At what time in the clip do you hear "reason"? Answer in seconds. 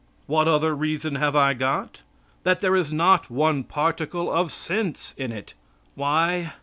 0.75-1.13